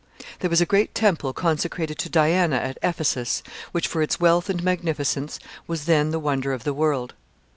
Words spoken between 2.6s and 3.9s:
Ephesus, which,